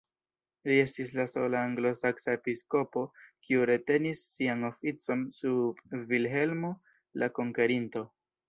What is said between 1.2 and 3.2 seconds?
sola anglosaksa episkopo